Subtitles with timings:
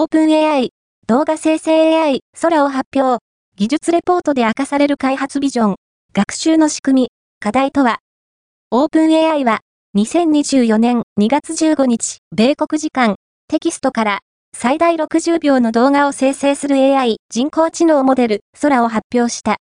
[0.00, 0.70] オープン AI、
[1.08, 3.20] 動画生成 AI、空を発表。
[3.56, 5.74] 技術レポートで明かされる開発ビジョン。
[6.12, 7.08] 学習の仕組み、
[7.40, 7.98] 課題とは？
[8.70, 9.58] オープン AI は、
[9.96, 13.16] 2024年2月15日、米国時間、
[13.48, 14.18] テキストから
[14.56, 19.56] 最大60秒の動画を生成する AI 人工知能モデル、空を発表した。